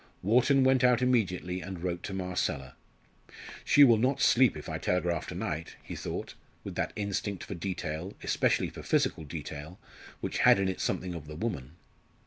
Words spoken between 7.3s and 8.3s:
for detail,